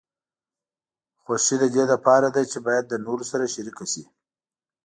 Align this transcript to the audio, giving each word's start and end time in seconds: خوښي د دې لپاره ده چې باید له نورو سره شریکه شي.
خوښي 1.21 1.55
د 1.61 1.65
دې 1.75 1.83
لپاره 1.93 2.27
ده 2.35 2.41
چې 2.51 2.57
باید 2.67 2.85
له 2.91 2.97
نورو 3.05 3.23
سره 3.31 3.51
شریکه 3.53 3.85
شي. 3.91 4.03